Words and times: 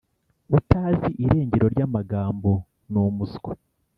“Utazi 0.57 1.09
irengero 1.23 1.65
ry’amagambo 1.73 2.49
numuswa 2.91 3.51